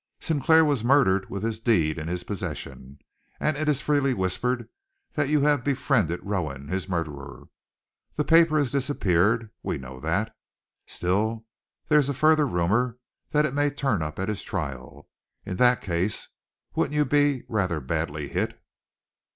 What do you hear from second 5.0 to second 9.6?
that you have befriended Rowan his murderer. The paper has disappeared.